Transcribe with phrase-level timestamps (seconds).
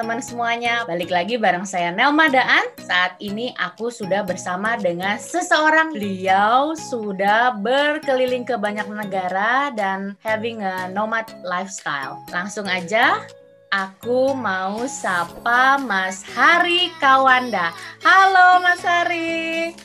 [0.00, 0.74] Teman-teman semuanya.
[0.88, 2.72] Balik lagi bareng saya Nelma Daan.
[2.80, 5.92] Saat ini aku sudah bersama dengan seseorang.
[5.92, 12.16] Beliau sudah berkeliling ke banyak negara dan having a nomad lifestyle.
[12.32, 13.28] Langsung aja
[13.68, 17.68] Aku mau sapa Mas Hari Kawanda.
[18.00, 19.76] Halo Mas Hari.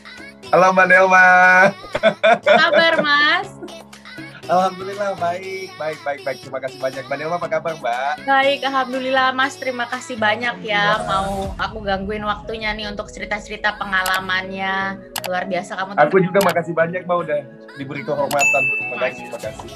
[0.48, 1.28] Halo Mbak Nelma.
[2.24, 3.52] Apa kabar Mas?
[4.46, 6.38] Alhamdulillah baik, baik, baik, baik.
[6.38, 7.04] Terima kasih banyak.
[7.10, 8.14] Mbak Nelma apa kabar Mbak?
[8.30, 9.58] Baik, Alhamdulillah Mas.
[9.58, 15.02] Terima kasih banyak ya mau aku gangguin waktunya nih untuk cerita-cerita pengalamannya.
[15.26, 15.98] Luar biasa kamu.
[15.98, 17.40] Aku juga makasih banyak Mbak udah
[17.74, 18.64] diberi kehormatan.
[18.78, 19.70] Terima kasih, terima kasih.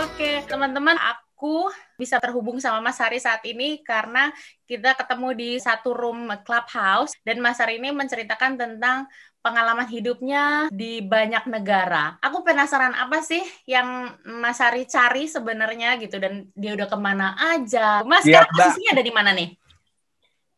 [0.00, 1.68] Oke, teman-teman, aku
[2.00, 4.32] bisa terhubung sama Mas Hari saat ini karena
[4.64, 9.04] kita ketemu di satu room clubhouse dan Mas Hari ini menceritakan tentang
[9.42, 12.16] pengalaman hidupnya di banyak negara.
[12.22, 17.34] Aku penasaran apa sih yang Mas Hari cari sebenarnya gitu dan dia udah ke mana
[17.36, 18.06] aja.
[18.06, 19.50] Mas, Siap, sekarang posisinya ada di mana nih?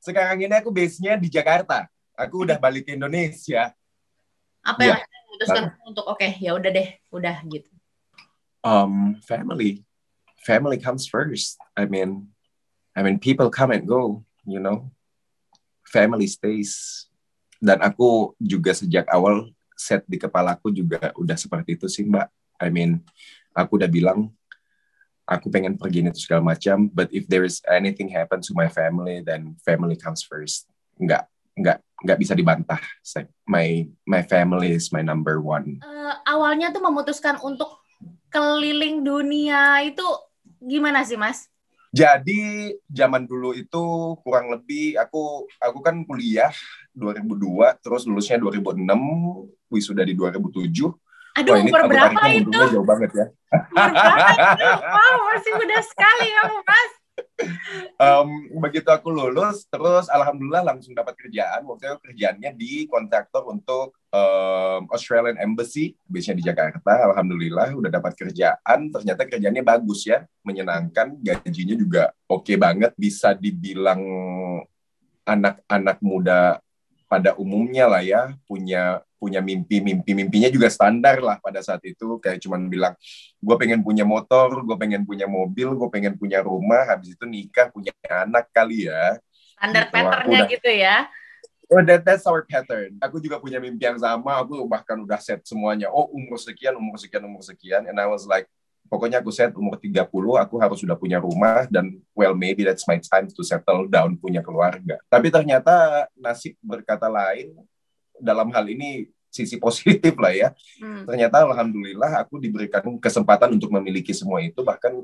[0.05, 1.89] Sekarang ini aku base-nya di Jakarta.
[2.13, 3.73] Aku udah balik ke Indonesia.
[4.61, 5.01] Apa Iya.
[5.01, 5.01] yang
[5.33, 7.73] memutuskan untuk oke ya udah deh, udah gitu.
[8.65, 9.85] Um, family,
[10.45, 11.57] family comes first.
[11.73, 12.29] I mean,
[12.93, 14.93] I mean people come and go, you know.
[15.89, 17.05] Family stays.
[17.65, 22.29] Dan aku juga sejak awal set di kepalaku juga udah seperti itu sih Mbak.
[22.61, 23.01] I mean,
[23.57, 24.29] aku udah bilang
[25.25, 26.93] aku pengen pergi itu segala macam.
[26.93, 30.69] But if there is anything happen to my family, then family comes first.
[31.01, 31.25] Nggak,
[31.57, 32.81] nggak, nggak bisa dibantah.
[33.49, 35.81] My my family is my number one.
[35.81, 37.81] Eh, awalnya tuh memutuskan untuk
[38.29, 40.05] keliling dunia itu
[40.61, 41.49] gimana sih, Mas?
[41.95, 46.51] Jadi zaman dulu itu kurang lebih aku aku kan kuliah
[46.91, 48.83] 2002 terus lulusnya 2006
[49.71, 50.91] wisuda di 2007.
[51.35, 52.51] Aduh, Wah, ini umur berapa itu?
[52.51, 53.27] jauh banget ya.
[53.71, 54.67] Umur berapa itu?
[54.91, 57.04] Wow, masih muda sekali kamu, Mas.
[57.95, 61.63] Em, begitu aku lulus terus alhamdulillah langsung dapat kerjaan.
[61.67, 67.07] Waktu itu kerjaannya di kontraktor untuk em, Australian Embassy, base-nya di Jakarta.
[67.11, 68.91] Alhamdulillah udah dapat kerjaan.
[68.91, 72.95] Ternyata kerjaannya bagus ya, menyenangkan, gajinya juga oke banget.
[72.99, 74.03] Bisa dibilang
[75.25, 76.61] anak-anak muda
[77.09, 82.21] pada umumnya lah ya punya punya mimpi mimpi mimpinya juga standar lah pada saat itu.
[82.21, 82.93] Kayak cuman bilang
[83.41, 87.73] gue pengen punya motor gue pengen punya mobil gue pengen punya rumah habis itu nikah
[87.73, 89.17] punya anak kali ya.
[89.57, 90.97] Standar Gitu, patternnya udah- gitu ya.
[91.73, 93.01] oh that, that's our pattern.
[93.01, 95.89] Aku juga punya mimpi yang sama aku bahkan udah set semuanya.
[95.89, 97.89] Oh umur sekian umur sekian umur sekian.
[97.89, 98.45] And I was like
[98.85, 100.05] pokoknya aku set umur 30
[100.37, 104.45] aku harus sudah punya rumah dan well maybe that's my time to settle down punya
[104.45, 105.01] keluarga.
[105.09, 107.57] Tapi ternyata nasib berkata lain
[108.21, 111.03] dalam hal ini sisi positif lah ya Hmm.
[111.05, 114.95] ternyata alhamdulillah aku diberikan kesempatan untuk memiliki semua itu bahkan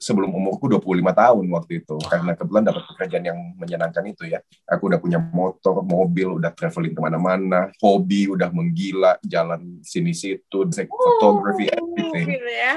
[0.00, 0.80] sebelum umurku 25
[1.12, 5.84] tahun waktu itu karena kebetulan dapat pekerjaan yang menyenangkan itu ya aku udah punya motor
[5.84, 10.58] mobil udah traveling ke mana-mana hobi udah menggila jalan sini situ
[10.88, 12.74] photography everything Gitu ya.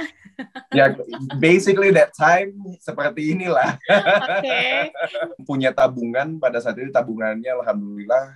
[0.75, 0.85] ya
[1.39, 2.51] basically that time
[2.83, 4.91] seperti inilah Oke.
[5.47, 8.35] punya tabungan pada saat itu tabungannya alhamdulillah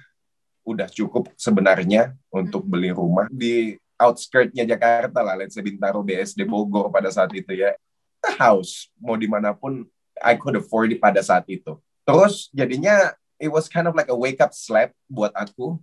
[0.67, 6.91] udah cukup sebenarnya untuk beli rumah di outskirtnya Jakarta lah, let's say Bintaro BSD Bogor
[6.91, 7.71] pada saat itu ya.
[8.19, 9.87] A house mau di mana pun
[10.19, 11.79] I could afford it pada saat itu.
[12.03, 15.79] Terus jadinya it was kind of like a wake up slap buat aku.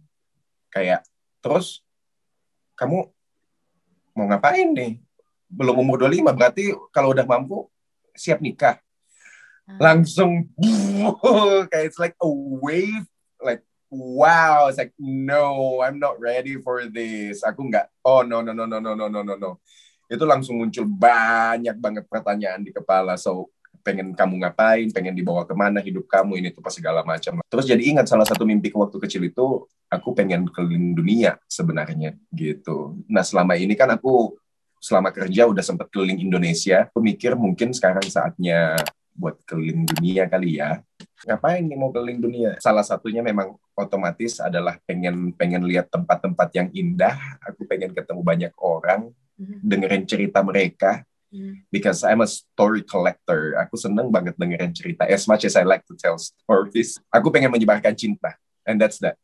[0.68, 1.00] Kayak
[1.40, 1.80] terus
[2.76, 3.08] kamu
[4.12, 5.00] mau ngapain nih?
[5.48, 7.66] Belum umur 25 berarti kalau udah mampu
[8.14, 8.78] siap nikah
[9.80, 10.44] langsung
[11.72, 12.28] kayak it's like a
[12.60, 13.08] wave
[13.94, 17.46] wow it's like no I'm not ready for this.
[17.46, 19.50] Aku nggak oh no no no no no no no no no.
[20.10, 23.14] Itu langsung muncul banyak banget pertanyaan di kepala.
[23.14, 23.54] So
[23.84, 24.88] pengen kamu ngapain?
[24.90, 26.40] Pengen dibawa ke mana hidup kamu?
[26.40, 27.38] Ini tuh pas segala macam.
[27.46, 32.98] Terus jadi ingat salah satu mimpi waktu kecil itu aku pengen keliling dunia sebenarnya gitu.
[33.06, 34.34] Nah selama ini kan aku
[34.80, 36.88] selama kerja udah sempat keliling Indonesia.
[36.92, 38.76] Aku mikir mungkin sekarang saatnya
[39.14, 40.82] buat keliling dunia kali ya.
[41.22, 42.50] Ngapain nih mau keliling dunia?
[42.58, 47.14] Salah satunya memang otomatis adalah pengen pengen lihat tempat-tempat yang indah.
[47.46, 49.58] Aku pengen ketemu banyak orang, Hmm.
[49.66, 51.02] dengerin cerita mereka.
[51.34, 51.66] Hmm.
[51.66, 53.58] Because I'm a story collector.
[53.66, 55.02] Aku seneng banget dengerin cerita.
[55.10, 58.38] As much as I like to tell stories, aku pengen menyebarkan cinta.
[58.62, 59.18] And that's that.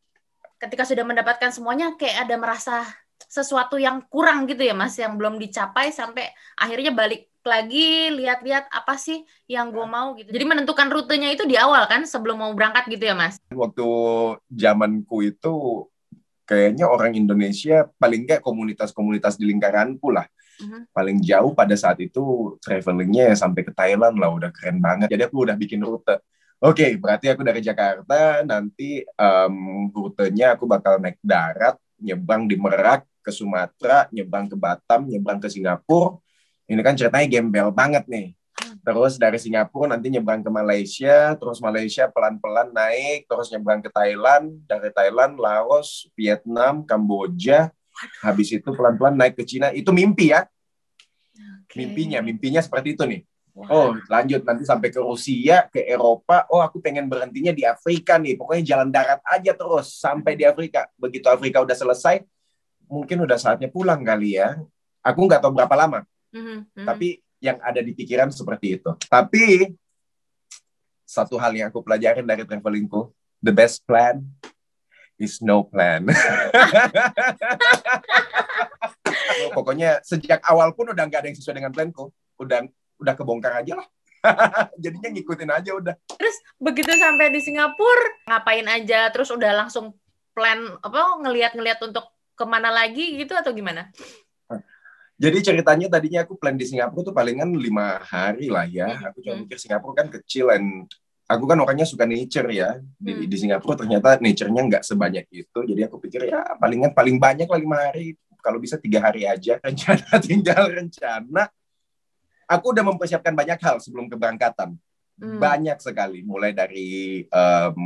[0.59, 2.83] Ketika sudah mendapatkan semuanya kayak ada merasa
[3.31, 8.95] sesuatu yang kurang gitu ya Mas yang belum dicapai sampai akhirnya balik lagi lihat-lihat apa
[9.01, 10.29] sih yang gue mau gitu.
[10.29, 13.41] Jadi menentukan rutenya itu di awal kan sebelum mau berangkat gitu ya Mas.
[13.51, 13.87] Waktu
[14.53, 15.87] zamanku itu
[16.45, 20.27] kayaknya orang Indonesia paling nggak komunitas-komunitas di lingkaranku lah
[20.61, 20.93] Mhm.
[20.93, 25.09] Paling jauh pada saat itu travelingnya ya sampai ke Thailand lah, udah keren banget.
[25.09, 26.21] Jadi aku udah bikin rute.
[26.61, 29.57] Oke, berarti aku dari Jakarta, nanti em,
[29.89, 35.49] rutenya aku bakal naik darat, nyebrang di Merak, ke Sumatera, nyebrang ke Batam, nyebrang ke
[35.49, 36.21] Singapura.
[36.71, 38.31] Ini kan ceritanya gembel banget nih.
[38.81, 44.55] Terus dari Singapura nanti nyebrang ke Malaysia, terus Malaysia pelan-pelan naik, terus nyebrang ke Thailand,
[44.71, 47.75] dari Thailand, Laos, Vietnam, Kamboja,
[48.23, 49.75] habis itu pelan-pelan naik ke Cina.
[49.75, 50.47] Itu mimpi ya,
[51.67, 51.77] Oke.
[51.77, 53.27] mimpinya, mimpinya seperti itu nih.
[53.67, 56.47] Oh, lanjut nanti sampai ke Rusia, ke Eropa.
[56.49, 58.39] Oh, aku pengen berhentinya di Afrika nih.
[58.39, 60.87] Pokoknya jalan darat aja terus sampai di Afrika.
[60.97, 62.25] Begitu Afrika udah selesai,
[62.89, 64.57] mungkin udah saatnya pulang kali ya.
[65.05, 66.87] Aku nggak tahu berapa lama, Mhm.
[66.87, 68.91] tapi yang ada di pikiran seperti itu.
[69.09, 69.75] Tapi
[71.09, 73.11] satu hal yang aku pelajarin dari travelingku,
[73.43, 74.23] the best plan
[75.17, 76.07] is no plan.
[79.57, 82.13] Pokoknya sejak awal pun udah nggak ada yang sesuai dengan planku.
[82.39, 82.69] Udah
[83.01, 83.89] udah kebongkar aja lah.
[84.83, 85.95] Jadinya ngikutin aja udah.
[86.61, 89.97] begitu sampai di Singapura ngapain aja terus udah langsung
[90.37, 92.05] plan apa ngelihat-ngelihat untuk
[92.37, 93.89] ke mana lagi gitu atau gimana?
[95.21, 98.89] Jadi ceritanya tadinya aku plan di Singapura tuh palingan lima hari lah ya.
[98.97, 99.13] Hmm.
[99.13, 99.45] Aku cuma Hmm.
[99.45, 100.89] mikir Singapura kan kecil and
[101.29, 102.81] aku kan orangnya suka nature ya.
[102.97, 103.29] Di, Hmm.
[103.29, 105.59] di Singapura ternyata nature-nya nggak sebanyak itu.
[105.61, 108.17] Jadi aku pikir ya palingan paling banyak lah lima hari.
[108.41, 109.61] Kalau bisa tiga hari aja.
[109.67, 111.53] Rencana tinggal rencana.
[112.49, 114.73] Aku udah mempersiapkan banyak hal sebelum keberangkatan.
[115.21, 115.37] Hmm.
[115.37, 116.25] Banyak sekali.
[116.25, 117.77] Mulai dari em,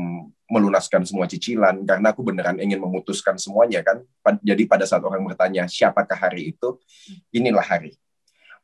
[0.51, 1.85] melunaskan semua cicilan.
[1.85, 4.05] Karena aku beneran ingin memutuskan semuanya kan.
[4.41, 6.79] Jadi pada saat orang bertanya siapakah hari itu,
[7.35, 7.97] inilah hari.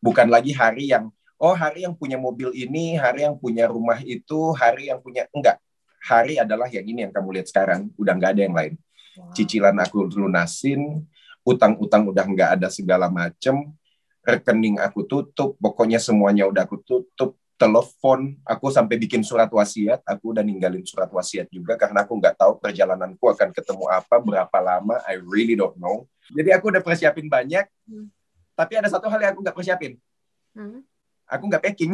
[0.01, 4.53] Bukan lagi hari yang, oh hari yang punya mobil ini, hari yang punya rumah itu,
[4.57, 5.61] hari yang punya, enggak.
[6.01, 7.93] Hari adalah yang ini yang kamu lihat sekarang.
[8.01, 8.75] Udah nggak ada yang lain
[9.19, 9.35] Wow.
[9.35, 11.03] cicilan aku lunasin,
[11.43, 13.75] utang-utang udah nggak ada segala macem,
[14.23, 20.33] rekening aku tutup, pokoknya semuanya udah aku tutup, telepon, aku sampai bikin surat wasiat, aku
[20.33, 24.97] udah ninggalin surat wasiat juga karena aku nggak tahu perjalananku akan ketemu apa, berapa lama,
[25.05, 26.09] I really don't know.
[26.33, 28.09] Jadi aku udah persiapin banyak, Hmm.
[28.57, 30.01] tapi ada satu hal yang aku nggak persiapin,
[30.57, 30.81] Hmm.
[31.29, 31.93] aku nggak packing.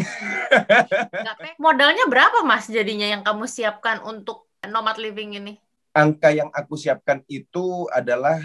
[1.34, 5.58] Pe- Modalnya berapa mas jadinya yang kamu siapkan untuk nomad living ini?
[5.90, 8.38] Angka yang aku siapkan itu adalah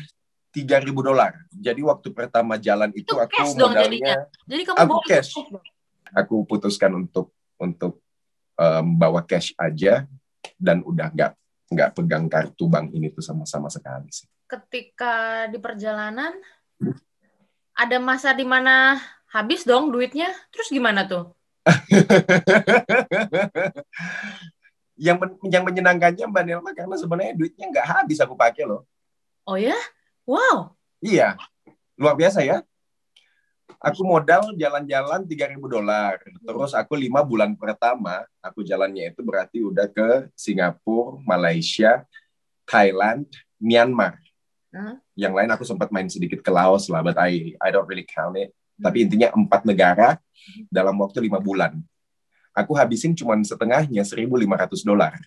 [0.52, 1.38] 3.000 dolar.
[1.54, 4.16] Jadi waktu pertama jalan itu, Itu aku cash dong modalnya jadinya?
[4.50, 5.32] Jadi kamu Aku cash.
[6.16, 8.00] Aku putuskan untuk untuk
[8.60, 10.06] em, bawa cash aja
[10.58, 11.32] dan udah nggak
[11.72, 14.28] nggak pegang kartu bank ini tuh sama-sama sekali sih.
[14.48, 16.36] Ketika di perjalanan
[17.72, 19.00] ada masa di mana
[19.32, 21.32] habis dong duitnya, terus gimana tuh?
[25.06, 28.84] yang men- yang menyenangkannya Mbak Nelma karena sebenarnya duitnya nggak habis aku pakai loh.
[29.48, 29.78] Oh ya?
[30.28, 30.76] Wow.
[31.02, 31.40] Iya,
[31.98, 32.62] luar biasa ya.
[33.82, 36.22] Aku modal jalan-jalan 3.000 dolar.
[36.22, 42.06] Terus aku lima bulan pertama, aku jalannya itu berarti udah ke Singapura, Malaysia,
[42.70, 43.26] Thailand,
[43.58, 44.22] Myanmar.
[44.70, 45.02] Hmm.
[45.18, 48.38] Yang lain aku sempat main sedikit ke Laos lah, but I I don't really count
[48.38, 48.54] it.
[48.78, 50.22] Tapi intinya empat negara
[50.70, 51.82] dalam waktu lima bulan.
[52.54, 54.30] Aku habisin cuma setengahnya 1.500
[54.86, 55.18] dolar.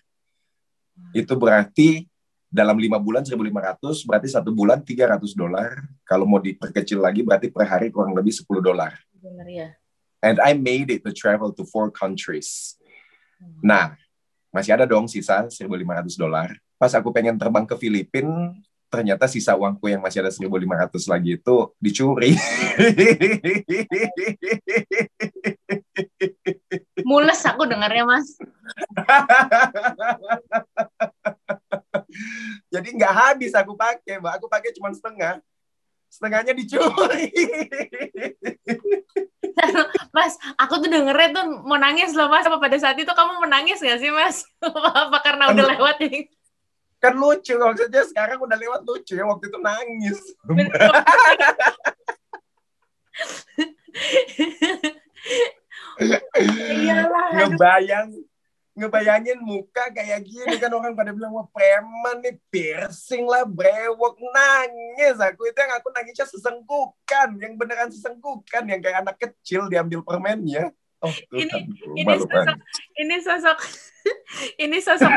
[1.11, 2.07] Itu berarti
[2.55, 5.83] dalam lima bulan 1.500, berarti satu bulan 300 dolar.
[6.07, 8.95] Kalau mau diperkecil lagi, berarti per hari kurang lebih 10 dolar.
[9.51, 9.75] Ya.
[10.23, 12.79] And I made it to travel to four countries.
[13.59, 13.99] Nah,
[14.55, 15.67] masih ada dong sisa 1.500
[16.15, 16.55] dolar.
[16.79, 18.55] Pas aku pengen terbang ke Filipina,
[18.87, 20.47] ternyata sisa uangku yang masih ada 1.500
[21.11, 22.39] lagi itu dicuri.
[27.03, 28.39] Mules aku dengarnya mas.
[32.73, 34.39] Jadi nggak habis aku pakai, mbak.
[34.39, 35.39] Aku pakai cuma setengah.
[36.09, 37.31] Setengahnya dicuri.
[40.15, 42.43] Mas, aku tuh dengernya tuh mau nangis loh mas.
[42.47, 44.43] Apa pada saat itu kamu menangis gak sih mas?
[45.07, 46.27] Apa karena udah lewat nih?
[47.05, 50.17] kan lucu maksudnya sekarang udah lewat lucu ya waktu itu nangis.
[55.95, 57.31] Iyalah.
[57.45, 58.09] ngebayang
[58.75, 65.15] ngebayangin muka kayak gini kan orang pada bilang wah preman nih piercing lah brewok nangis.
[65.15, 70.75] Aku itu yang aku nangisnya sesenggukan yang beneran sesenggukan yang kayak anak kecil diambil permennya.
[70.99, 72.59] Oh Ini- Tuhanku, ini sosok-.
[72.99, 73.57] Ini sosok
[74.63, 75.11] ini sosok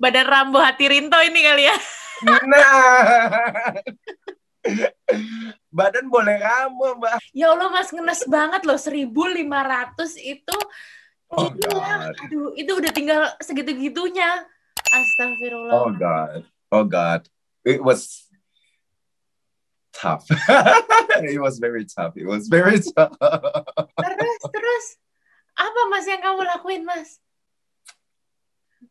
[0.00, 1.76] badan Rambo hati Rinto ini kali ya.
[2.48, 3.76] nah.
[5.70, 7.22] Badan boleh ramu mbak.
[7.30, 8.74] Ya Allah Mas ngenes banget loh.
[8.74, 9.46] 1500
[10.18, 10.58] itu
[11.34, 14.46] oh god Aduh, itu udah tinggal segitu-gitunya.
[14.86, 15.74] Astagfirullah.
[15.74, 16.40] oh god
[16.70, 17.26] oh god
[17.66, 18.26] it was
[19.96, 20.28] tough.
[21.24, 22.14] it was very tough.
[22.14, 23.16] It was very tough.
[23.96, 24.86] terus, terus
[25.56, 27.16] apa mas yang kamu lakuin mas?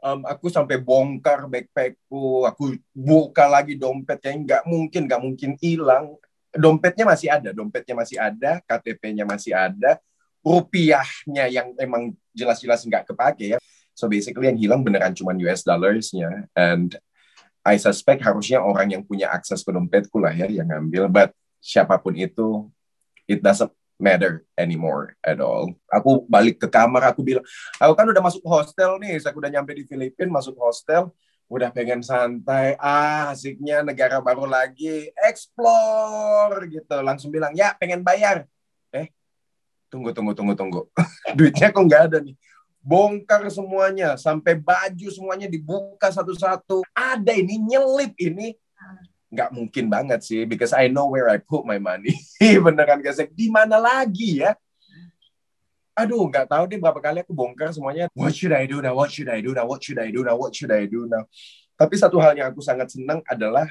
[0.02, 6.18] Um, aku sampai bongkar backpackku, aku buka lagi dompetnya, nggak mungkin, nggak mungkin hilang.
[6.52, 9.98] Dompetnya masih ada, dompetnya masih ada, KTP-nya masih ada,
[10.46, 13.60] rupiahnya yang emang jelas-jelas nggak kepake ya.
[13.98, 16.46] So basically yang hilang beneran cuma US dollars-nya.
[16.54, 16.94] And
[17.66, 21.10] I suspect harusnya orang yang punya akses ke dompetku lah ya yang ngambil.
[21.10, 22.70] But siapa pun itu,
[23.26, 25.74] it doesn't matter anymore at all.
[25.90, 27.42] Aku balik ke kamar, aku bilang,
[27.82, 31.10] aku kan udah masuk hostel nih, saya udah nyampe di Filipina, masuk hostel,
[31.50, 37.02] udah pengen santai, ah asiknya negara baru lagi, explore gitu.
[37.02, 38.46] Langsung bilang, ya pengen bayar.
[39.96, 40.82] Tunggu, tunggu, tunggu, tunggu.
[41.40, 42.36] Duitnya kok nggak ada nih?
[42.84, 46.84] Bongkar semuanya sampai baju semuanya dibuka satu-satu.
[46.92, 48.60] Ada ini nyelip ini.
[49.32, 52.12] Nggak mungkin banget sih because I know where I put my money.
[52.68, 54.52] Beneran guys di mana lagi ya?
[55.96, 58.12] Aduh nggak tahu deh berapa kali aku bongkar semuanya.
[58.12, 59.00] What should I do now?
[59.00, 59.64] What should I do now?
[59.64, 60.36] What should I do now?
[60.36, 61.24] What should I do now?
[61.80, 63.64] Tapi satu hal yang aku sangat senang adalah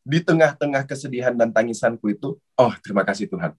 [0.00, 3.52] di tengah-tengah kesedihan dan tangisanku itu oh terima kasih Tuhan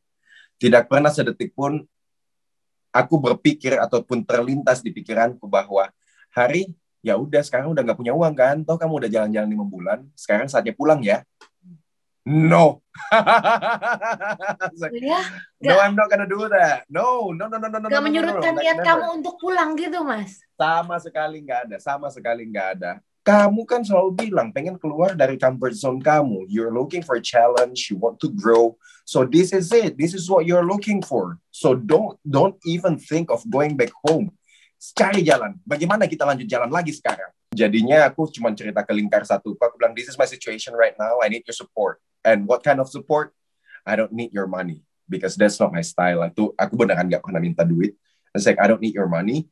[0.62, 1.82] tidak pernah sedetik pun
[2.94, 5.90] aku berpikir ataupun terlintas di pikiranku bahwa
[6.30, 6.70] hari
[7.02, 8.62] ya udah sekarang udah nggak punya uang kan?
[8.62, 11.26] Toh kamu udah jalan-jalan lima bulan sekarang saatnya pulang ya.
[12.22, 12.86] No.
[15.02, 15.18] Ya,
[15.66, 16.86] no I'm not gonna do that.
[16.86, 19.74] No no no no no no gak no, menyurutkan no, no, niat kamu untuk pulang
[19.74, 20.46] gitu mas?
[20.54, 25.38] Sama sekali nggak ada sama sekali nggak ada kamu kan selalu bilang pengen keluar dari
[25.38, 28.74] comfort zone kamu you're looking for a challenge you want to grow
[29.06, 29.98] So this is it.
[29.98, 31.38] This is what you're looking for.
[31.52, 34.32] So don't don't even think of going back home.
[34.98, 35.62] Cari jalan.
[35.68, 37.30] Bagaimana kita lanjut jalan lagi sekarang?
[37.54, 39.54] Jadinya aku cuma cerita ke lingkar satu.
[39.60, 41.20] Aku bilang, this is my situation right now.
[41.22, 42.02] I need your support.
[42.26, 43.36] And what kind of support?
[43.86, 46.24] I don't need your money because that's not my style.
[46.26, 47.98] Itu aku beneran gak pernah minta duit.
[48.32, 49.52] I like, I don't need your money.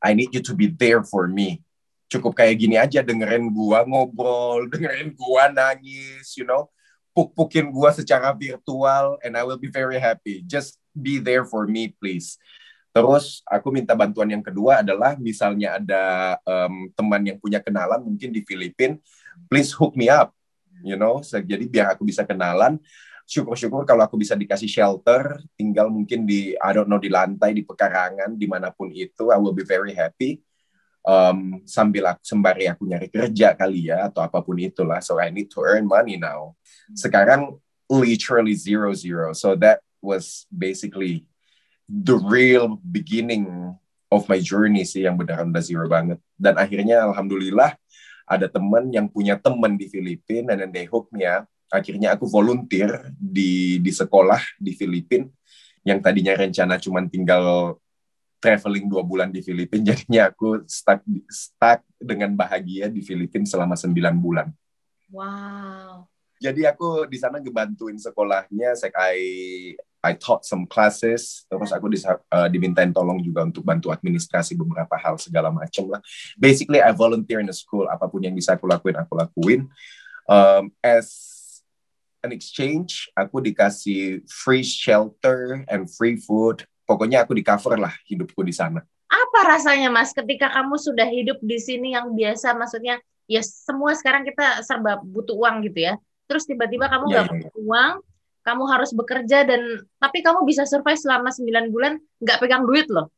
[0.00, 1.60] I need you to be there for me.
[2.08, 6.72] Cukup kayak gini aja dengerin gua ngobrol, dengerin gua nangis, you know
[7.18, 10.46] puk-pukin gue secara virtual and I will be very happy.
[10.46, 12.38] Just be there for me, please.
[12.94, 16.04] Terus aku minta bantuan yang kedua adalah misalnya ada
[16.46, 18.94] um, teman yang punya kenalan mungkin di Filipina,
[19.50, 20.30] please hook me up,
[20.86, 21.18] you know.
[21.26, 22.78] Jadi biar aku bisa kenalan.
[23.28, 27.66] Syukur-syukur kalau aku bisa dikasih shelter, tinggal mungkin di I don't know di lantai, di
[27.66, 30.38] pekarangan, di mana pun itu, I will be very happy.
[31.06, 35.00] Um, sambil aku, sembari aku nyari kerja kali ya atau apa pun itulah.
[35.00, 36.58] So I need to earn money now.
[36.92, 37.56] Sekarang
[37.88, 39.32] literally zero zero.
[39.32, 41.24] So that was basically
[41.88, 43.72] the real beginning
[44.12, 46.20] of my journey sih yang beneran udah zero banget.
[46.36, 47.76] Dan akhirnya alhamdulillah
[48.28, 51.48] ada temen yang punya temen di Filipina then they hook me up.
[51.68, 55.28] Akhirnya aku volunteer di di sekolah di Filipina
[55.84, 57.76] yang tadinya rencana cuma tinggal
[58.38, 64.14] traveling dua bulan di Filipina jadinya aku stuck stuck dengan bahagia di Filipina selama sembilan
[64.18, 64.48] bulan.
[65.10, 66.06] Wow.
[66.38, 69.18] Jadi aku di sana ngebantuin sekolahnya saya I
[69.98, 74.94] I taught some classes terus aku disa, uh, dimintain tolong juga untuk bantu administrasi beberapa
[74.94, 75.98] hal segala macam lah.
[76.38, 79.60] Basically I volunteer in the school apa pun yang bisa aku lakuin aku lakuin.
[80.30, 81.10] Um, as
[82.22, 88.40] an exchange aku dikasih free shelter and free food pokoknya aku di cover lah hidupku
[88.40, 92.96] di sana apa rasanya mas ketika kamu sudah hidup di sini yang biasa maksudnya
[93.28, 97.32] ya semua sekarang kita serba butuh uang gitu ya terus tiba-tiba kamu iya, nggak yeah,
[97.32, 97.94] yeah, punya uang,
[98.44, 99.60] kamu harus bekerja dan
[99.96, 103.08] tapi kamu bisa survive selama 9 bulan nggak pegang duit loh.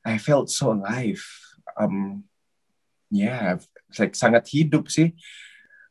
[0.00, 1.20] I felt so alive.
[1.76, 2.24] Um,
[3.12, 3.60] yeah,
[4.00, 5.12] like sangat hidup sih.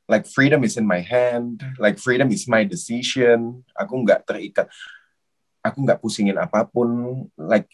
[0.10, 3.62] Like freedom is in my hand, like freedom is my decision.
[3.78, 4.66] Aku nggak terikat,
[5.70, 7.22] aku nggak pusingin apa pun.
[7.38, 7.70] Like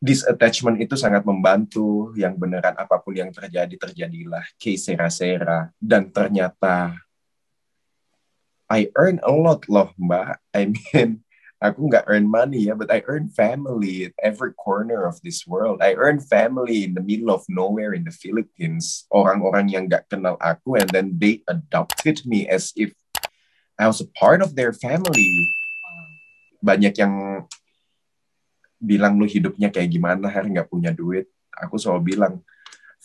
[0.00, 2.12] this attachment itu sangat membantu.
[2.16, 5.68] Yang beneran apa pun yang terjadi terjadilah, case sera-sera.
[5.76, 6.96] Dan ternyata
[8.68, 10.40] I earn a lot loh mbak.
[10.56, 11.20] I mean,
[11.64, 15.80] aku nggak earn money ya, but I earn family at every corner of this world.
[15.84, 19.04] I earn family in the middle of nowhere in the Philippines.
[19.12, 22.92] Orang-orang yang nggak kenal aku and then they adopted me as if
[23.78, 25.50] I was a part of their family.
[26.64, 27.44] Banyak yang
[28.80, 31.28] bilang lu hidupnya kayak gimana hari nggak punya duit.
[31.60, 32.40] Aku selalu bilang,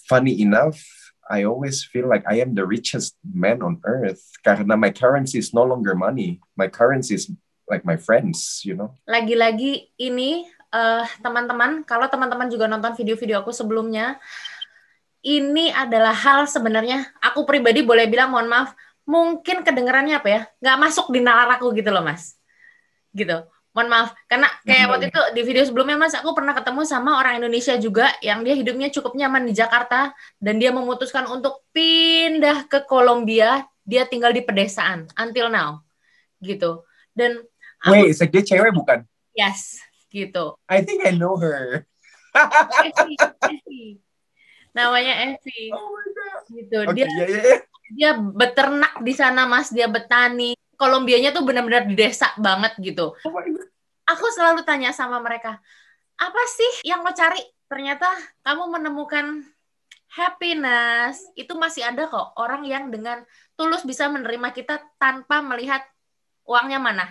[0.08, 0.80] funny enough,
[1.28, 5.52] I always feel like I am the richest man on earth karena my currency is
[5.52, 6.40] no longer money.
[6.56, 7.28] My currency is
[7.68, 8.96] like my friends, you know.
[9.06, 14.18] Lagi-lagi ini eh, teman-teman, kalau teman-teman juga nonton video-video aku sebelumnya,
[15.24, 18.72] ini adalah hal sebenarnya aku pribadi boleh bilang mohon maaf
[19.04, 22.39] mungkin kedengarannya apa ya nggak masuk di nalar aku gitu loh mas
[23.12, 24.92] gitu mohon maaf karena kayak Hmm.
[24.92, 28.54] waktu itu di video sebelumnya mas aku pernah ketemu sama orang Indonesia juga yang dia
[28.54, 34.42] hidupnya cukup nyaman di Jakarta dan dia memutuskan untuk pindah ke Kolombia dia tinggal di
[34.42, 35.86] pedesaan until now
[36.40, 37.42] gitu dan
[37.80, 39.06] aku- Wait, sek dia cewek bukan?
[39.32, 39.78] yes
[40.10, 41.86] gitu I think I know her.
[44.72, 46.42] Namanya Evi Oh my god.
[46.48, 47.58] gitu Oke, dia ya ya.
[47.90, 53.34] dia beternak di sana mas dia betani Kolombianya tuh benar-benar di desa banget gitu Oh
[54.10, 55.62] aku selalu tanya sama mereka
[56.20, 58.10] apa sih yang lo cari ternyata
[58.42, 59.46] kamu menemukan
[60.10, 63.22] happiness itu masih ada kok orang yang dengan
[63.54, 65.86] tulus bisa menerima kita tanpa melihat
[66.50, 67.08] uangnya mana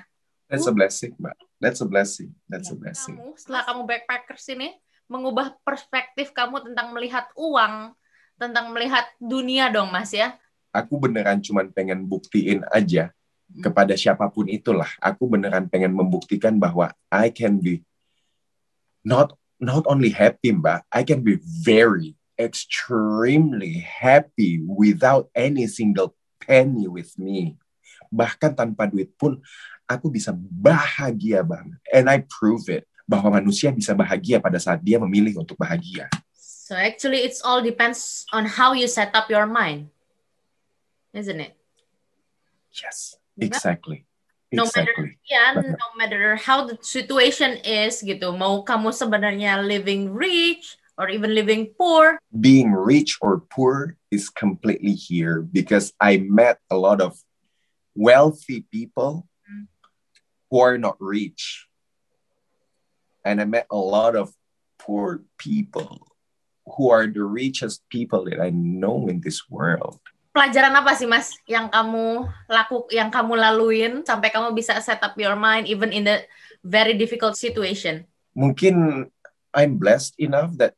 [0.49, 1.37] That's a blessing, Mbak.
[1.61, 2.33] That's a blessing.
[2.49, 3.21] That's a blessing.
[3.21, 4.73] kamu setelah kamu backpackers ini
[5.05, 7.93] mengubah perspektif kamu tentang melihat uang
[8.41, 10.37] tentang melihat dunia dong mas ya
[10.73, 13.13] Aku beneran cuman pengen buktiin aja
[13.61, 14.89] kepada siapa pun itulah.
[15.01, 17.85] Aku beneran pengen membuktikan bahwa I can be
[19.03, 20.87] not not only happy, Mbak.
[20.93, 27.59] I can be very extremely happy without any single penny with me.
[28.09, 29.43] Bahkan tanpa duit pun
[29.89, 31.81] aku bisa bahagia banget.
[31.91, 36.07] And I prove it bahwa manusia bisa bahagia pada saat dia memilih untuk bahagia.
[36.69, 39.89] so actually it's all depends on how you set up your mind
[41.17, 41.57] isn't it
[42.79, 43.18] Yes?
[43.41, 44.05] Exactly.
[44.51, 45.19] No matter- Exactly.
[45.29, 45.77] ya Benar.
[45.77, 51.69] no matter how the situation is gitu mau kamu sebenarnya living rich or even living
[51.77, 57.21] poor being rich or poor is completely here because I met a lot of
[57.93, 59.69] wealthy people Mm.
[60.49, 61.69] who are not rich.
[63.21, 64.33] And I met a lot of
[64.81, 66.09] poor people
[66.65, 70.01] who are the richest people that I know in this world.
[70.33, 75.17] Pelajaran apa sih mas yang kamu laku yang kamu laluin sampai kamu bisa set up
[75.19, 76.25] your mind even in the
[76.63, 78.05] very difficult situation?
[78.37, 79.07] Mungkin
[79.57, 80.77] I'm blessed enough that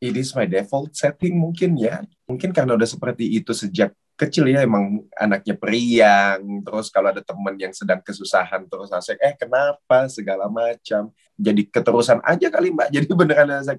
[0.00, 2.02] it is my default setting mungkin ya.
[2.26, 7.58] Mungkin karena udah seperti itu sejak kecil ya emang anaknya periang terus kalau ada temen
[7.58, 10.06] yang sedang kesusahan terus asik eh kenapa?
[10.10, 11.10] segala macam.
[11.34, 12.88] Jadi keterusan aja kali mbak.
[12.94, 13.78] Jadi beneran asik.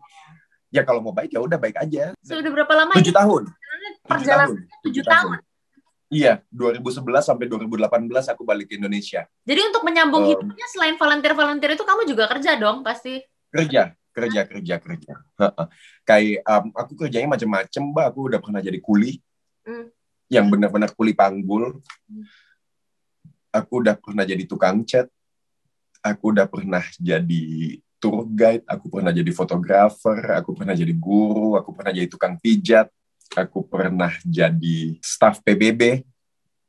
[0.74, 2.12] Ya kalau mau baik ya udah baik aja.
[2.20, 3.48] Sudah berapa lama tujuh tahun
[4.06, 4.84] Perjalanan tahun.
[4.86, 5.38] tujuh tahun.
[6.14, 9.26] iya 2011 sampai 2018 aku balik ke Indonesia.
[9.44, 13.26] Jadi untuk menyambung Um, hidupnya selain volunteer volunteer itu kamu juga kerja dong pasti?
[13.50, 15.14] Kerja kerja kerja kerja.
[16.08, 18.06] Kayak um, aku kerjanya macam-macam mbak.
[18.14, 19.20] Aku udah pernah jadi kuli.
[19.66, 19.90] Hmm.
[20.30, 21.82] yang benar-benar kuli panggul.
[22.10, 22.26] Hmm.
[23.50, 25.10] aku udah pernah jadi tukang cat.
[26.06, 27.46] Aku udah pernah jadi
[27.98, 28.62] tour guide.
[28.70, 30.38] Aku pernah jadi fotografer.
[30.38, 31.58] Aku pernah jadi guru.
[31.58, 32.94] Aku pernah jadi tukang pijat
[33.34, 36.06] aku pernah jadi staff PBB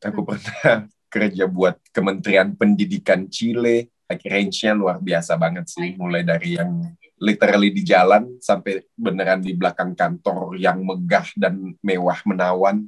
[0.01, 0.29] aku Hmm.
[0.33, 0.77] pernah
[1.13, 3.89] kerja buat Kementerian Pendidikan Chile.
[4.07, 5.99] Like range-nya luar biasa banget sih.
[5.99, 6.79] Mulai dari yang
[7.19, 12.87] literally di jalan sampai beneran di belakang kantor yang megah dan mewah menawan.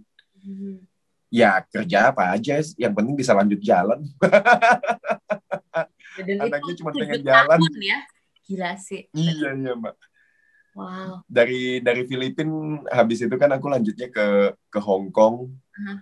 [1.27, 2.63] Ya kerja apa aja.
[2.79, 3.99] Yang penting bisa lanjut jalan.
[6.19, 7.59] Anaknya cuma pengen jalan.
[7.83, 7.99] ya.
[8.47, 9.11] Gila sih.
[9.11, 9.95] Iya iya mbak
[10.79, 11.27] wow.
[11.27, 15.51] Dari dari Filipina habis itu kan aku lanjutnya ke ke Hong Kong.
[15.75, 15.99] Hmm.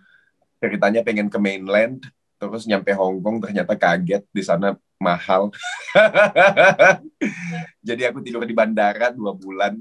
[0.56, 2.00] ceritanya pengen ke mainland
[2.40, 5.52] terus nyampe Hong Kong ternyata kaget di sana mahal.
[7.88, 9.76] Jadi aku tidur di bandara dua bulan.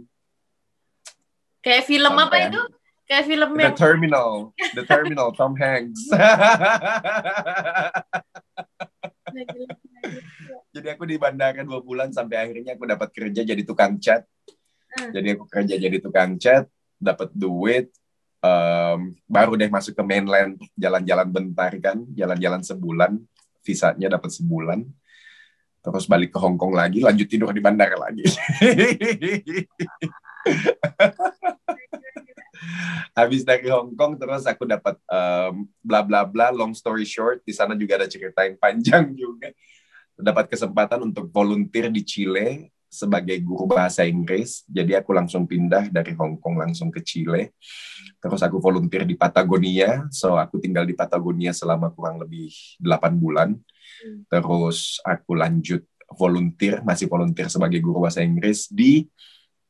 [1.63, 2.61] Kayak film apa Sampai- itu?
[3.05, 4.29] Kayak film The yang Terminal
[4.73, 6.09] The Terminal Tom Hanks.
[10.75, 14.27] Jadi aku di bandara dua bulan sampai akhirnya aku dapat kerja jadi tukang cat
[14.95, 15.11] Hmm.
[15.11, 17.91] jadi aku kerja jadi tukang cat dapat duit
[18.39, 23.19] em, baru deh masuk ke mainland jalan-jalan bentar kan jalan-jalan sebulan
[23.65, 24.85] visanya dapat sebulan.
[25.81, 28.25] Terus balik ke Hong Kong lagi lanjut tidur di bandara lagi.
[33.17, 37.53] Habis dari Hong Kong terus aku dapat em, bla bla bla long story short di
[37.53, 39.49] sana juga ada cerita yang panjang juga.
[40.15, 44.63] Dapat kesempatan untuk volunteer di Chile sebagai guru bahasa Inggris.
[44.71, 47.51] Jadi aku langsung pindah dari Hong Kong langsung ke Chile.
[48.23, 50.07] Terus aku volunteer di Patagonia.
[50.15, 53.53] So aku tinggal di Patagonia selama kurang lebih 8 bulan.
[53.53, 54.23] Hmm.
[54.31, 55.83] Terus aku lanjut
[56.15, 59.03] volunteer, masih volunteer sebagai guru bahasa Inggris di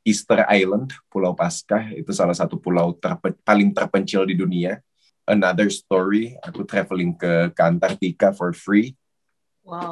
[0.06, 1.90] Easter Island, Pulau Paskah.
[1.90, 4.78] Itu salah satu pulau terpe- paling terpencil di dunia.
[5.26, 8.94] Another story, aku traveling ke, ke Antartika for free.
[9.66, 9.90] wow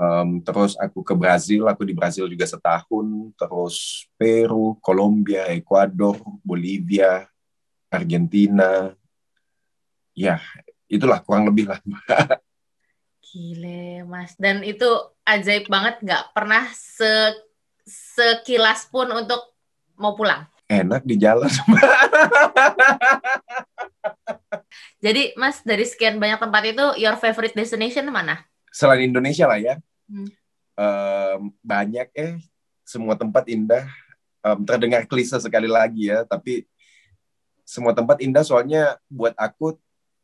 [0.00, 7.28] Um, terus aku ke Brazil, aku di Brazil juga setahun, terus Peru, Kolombia, Ekuador, Bolivia,
[7.92, 8.96] Argentina,
[10.16, 10.40] ya
[10.88, 11.84] itulah kurang lebih lah
[13.20, 14.40] Gile mas.
[14.40, 14.88] Dan itu
[15.28, 17.36] ajaib banget nggak pernah se
[17.84, 19.52] sekilas pun untuk
[20.00, 20.48] mau pulang.
[20.70, 21.50] Enak di jalan
[25.04, 28.48] jadi mas dari sekian banyak tempat itu your favorite destination mana?
[28.72, 29.76] Selain Indonesia lah ya
[30.10, 30.26] Hmm.
[30.74, 32.34] um, banyak eh
[32.82, 33.86] semua tempat indah.
[34.40, 36.64] Um, terdengar klise sekali lagi ya tapi
[37.62, 39.76] semua tempat indah soalnya buat aku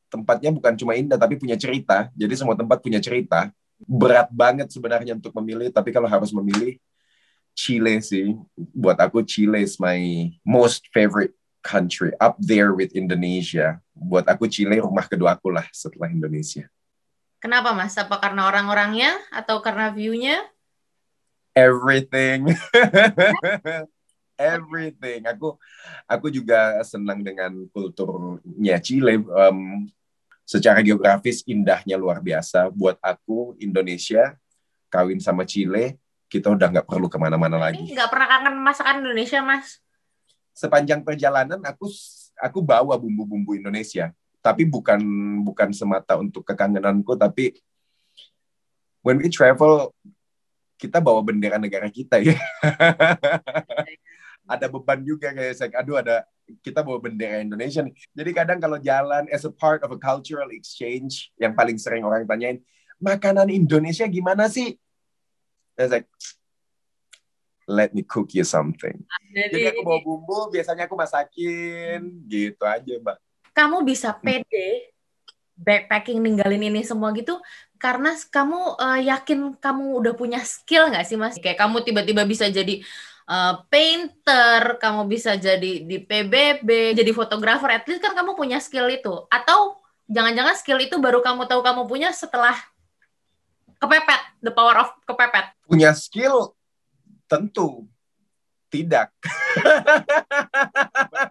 [0.08, 2.10] tempatnya bukan cuma indah tapi punya cerita.
[2.18, 3.54] Jadi semua tempat punya cerita.
[3.78, 6.82] Berat banget sebenarnya untuk memilih tapi kalau harus memilih
[7.54, 8.34] Chile sih.
[8.74, 13.78] Buat aku Chile is my most favorite country up there with Indonesia.
[13.94, 16.66] Buat aku Chile rumah kedua aku lah setelah Indonesia
[17.40, 17.96] kenapa mas?
[17.96, 20.40] Apa karena orang-orangnya atau karena view-nya?
[21.56, 22.52] Everything.
[24.36, 25.24] Everything.
[25.24, 25.56] Aku
[26.04, 29.24] aku juga senang dengan kulturnya Chile.
[29.24, 29.88] Um,
[30.46, 32.68] secara geografis indahnya luar biasa.
[32.70, 34.36] Buat aku Indonesia
[34.92, 37.82] kawin sama Chile kita udah nggak perlu ke mana-mana lagi.
[37.94, 39.78] Nggak pernah kangen masakan Indonesia mas?
[40.52, 41.88] Sepanjang perjalanan aku
[42.36, 44.12] aku bawa bumbu-bumbu Indonesia
[44.44, 45.00] tapi bukan
[45.42, 47.58] bukan semata untuk kekangenanku tapi
[49.02, 49.90] when we travel
[50.76, 52.36] kita bawa bendera negara kita ya
[54.52, 56.22] ada beban juga kayak saya aduh ada
[56.62, 57.90] kita bawa bendera Indonesia nih.
[58.14, 62.22] Jadi kadang kalau jalan as a part of a cultural exchange yang paling sering orang
[62.22, 62.62] tanyain,
[63.02, 64.78] makanan Indonesia gimana sih?
[65.76, 66.08] I like,
[67.68, 69.04] let me cook you something.
[69.34, 73.18] Jadi, Jadi aku bawa bumbu, biasanya aku masakin, gitu aja, Mbak.
[73.56, 74.92] Kamu bisa pede
[75.56, 77.40] backpacking ninggalin ini semua gitu
[77.80, 81.40] karena kamu uh, yakin kamu udah punya skill nggak sih mas?
[81.40, 82.84] Kayak kamu tiba-tiba bisa jadi
[83.28, 88.88] uh, painter, kamu bisa jadi di PBB, jadi fotografer, at least kan kamu punya skill
[88.88, 89.12] itu.
[89.28, 92.56] Atau jangan-jangan skill itu baru kamu tahu kamu punya setelah
[93.76, 95.52] kepepet, the power of kepepet.
[95.68, 96.56] Punya skill
[97.28, 97.84] tentu
[98.72, 99.12] tidak.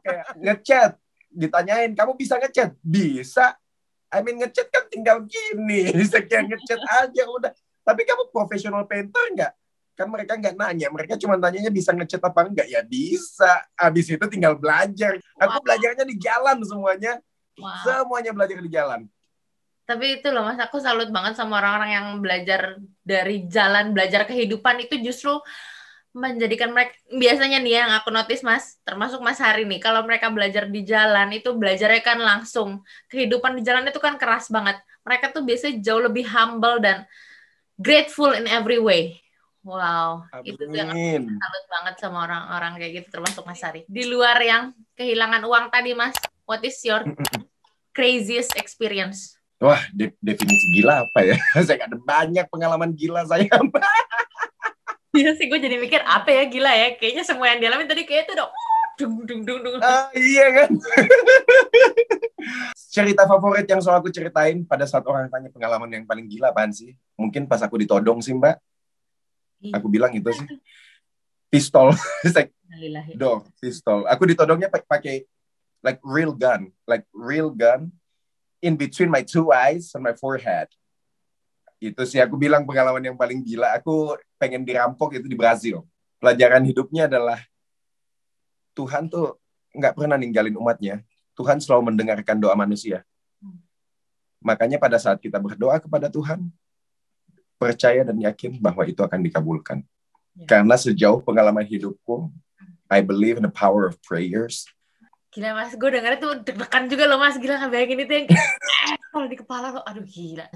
[0.04, 0.92] Kayak ngechat,
[1.36, 2.74] ditanyain, kamu bisa ngechat?
[2.80, 3.60] Bisa.
[4.10, 7.52] I mean ngechat kan tinggal gini, sekian ngechat aja udah.
[7.86, 9.54] Tapi kamu profesional painter nggak?
[9.96, 14.26] kan mereka nggak nanya mereka cuma tanyanya bisa ngecat apa enggak ya bisa habis itu
[14.28, 17.24] tinggal belajar aku belajarnya di jalan semuanya
[17.56, 18.04] wow.
[18.04, 19.08] semuanya belajar di jalan
[19.88, 22.76] tapi itu loh mas aku salut banget sama orang-orang yang belajar
[23.08, 25.40] dari jalan belajar kehidupan itu justru
[26.16, 30.64] menjadikan mereka biasanya nih yang aku notice mas termasuk mas Hari nih kalau mereka belajar
[30.64, 32.80] di jalan itu belajarnya kan langsung
[33.12, 37.04] kehidupan di jalan itu kan keras banget mereka tuh biasanya jauh lebih humble dan
[37.76, 39.20] grateful in every way
[39.66, 40.54] Wow, Amin.
[40.54, 40.94] itu tuh yang
[41.26, 43.82] salut banget sama orang-orang kayak gitu termasuk Mas Ari.
[43.90, 46.14] Di luar yang kehilangan uang tadi Mas,
[46.46, 47.02] what is your
[47.98, 49.42] craziest experience?
[49.58, 51.42] Wah, de definisi gila apa ya?
[51.66, 53.50] saya ada banyak pengalaman gila saya.
[55.16, 57.00] Iya sih, gue jadi mikir apa ya gila ya?
[57.00, 58.52] Kayaknya semua yang dialami tadi kayak itu dong.
[58.96, 59.80] Dung, dung, dung, dung.
[59.80, 60.72] Uh, iya kan?
[62.96, 66.72] Cerita favorit yang selalu aku ceritain pada saat orang tanya pengalaman yang paling gila apaan
[66.72, 66.96] sih?
[67.16, 68.56] Mungkin pas aku ditodong sih, Mbak
[69.74, 70.48] aku bilang itu sih
[71.50, 71.96] pistol
[72.36, 72.52] like
[73.16, 75.24] door pistol aku ditodongnya pakai
[75.82, 77.90] like real gun like real gun
[78.60, 80.68] in between my two eyes and my forehead
[81.80, 85.84] itu sih aku bilang pengalaman yang paling gila aku pengen dirampok itu di Brazil
[86.20, 87.40] pelajaran hidupnya adalah
[88.76, 89.40] Tuhan tuh
[89.76, 91.04] nggak pernah ninggalin umatnya
[91.36, 93.04] Tuhan selalu mendengarkan doa manusia
[94.40, 96.48] makanya pada saat kita berdoa kepada Tuhan
[97.56, 99.82] percaya dan yakin bahwa itu akan dikabulkan.
[100.36, 100.46] Ya.
[100.46, 102.30] Karena sejauh pengalaman hidupku,
[102.92, 104.68] I believe in the power of prayers.
[105.36, 107.36] Gila mas, gue denger itu deg-degan juga loh mas.
[107.36, 110.48] Gila bayangin itu yang kayak kalau di kepala lo, aduh gila.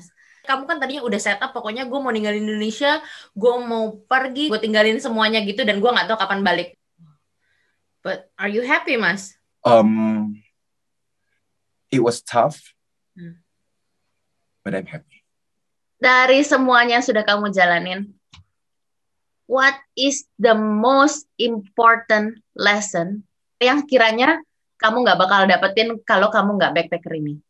[0.48, 3.04] Kamu kan tadinya udah set up, pokoknya gue mau ninggalin Indonesia,
[3.36, 6.80] gue mau pergi, gue tinggalin semuanya gitu, dan gue nggak tahu kapan balik.
[8.00, 9.36] But are you happy mas?
[9.68, 10.40] Um,
[11.92, 12.72] it was tough,
[13.20, 13.44] hmm.
[14.64, 15.20] but I'm happy
[16.00, 18.16] dari semuanya yang sudah kamu jalanin,
[19.46, 23.28] what is the most important lesson
[23.60, 24.40] yang kiranya
[24.80, 27.44] kamu nggak bakal dapetin kalau kamu nggak backpacker ini?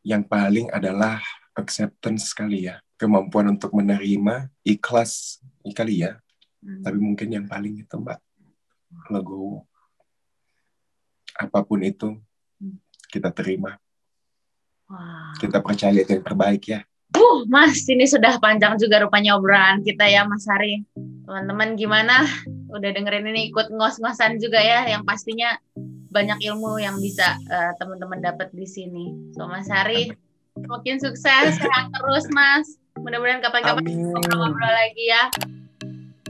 [0.00, 1.20] Yang paling adalah
[1.52, 5.44] acceptance sekali ya, kemampuan untuk menerima, ikhlas
[5.76, 6.16] kali ya.
[6.64, 6.80] Hmm.
[6.80, 8.16] Tapi mungkin yang paling itu mbak,
[9.12, 9.60] lagu
[11.36, 12.16] apa pun itu
[12.60, 12.80] hmm.
[13.12, 13.76] kita terima.
[14.88, 15.36] Wow.
[15.36, 16.80] Kita percaya itu yang terbaik ya.
[17.10, 20.86] Uh, Mas, ini sudah panjang juga rupanya obrolan kita ya, Mas Hari.
[21.26, 22.22] Teman-teman gimana?
[22.70, 25.58] Udah dengerin ini ikut ngos-ngosan juga ya, yang pastinya
[26.10, 29.14] banyak ilmu yang bisa uh, teman-teman dapat di sini.
[29.32, 30.10] So Mas Hari,
[30.58, 32.76] makin sukses, sehat terus Mas.
[32.98, 35.24] Mudah-mudahan kapan-kapan ngobrol-ngobrol lagi ya.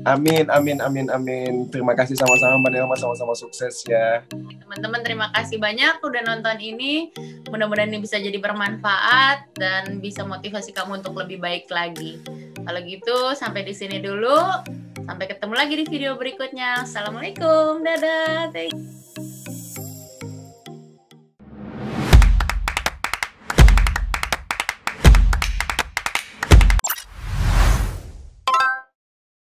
[0.08, 1.52] Amin, amin, amin, amin.
[1.68, 4.24] Terima kasih sama-sama Mbak Nelma, sama-sama sukses ya.
[4.32, 7.12] Teman-teman terima kasih banyak udah nonton ini.
[7.52, 12.16] Mudah-mudahan ini bisa jadi bermanfaat dan bisa motivasi kamu untuk lebih baik lagi.
[12.64, 14.40] Kalau gitu sampai di sini dulu.
[15.04, 16.86] Sampai ketemu lagi di video berikutnya.
[16.88, 17.84] Assalamualaikum.
[17.84, 18.48] Dadah.
[18.56, 18.99] Thank you.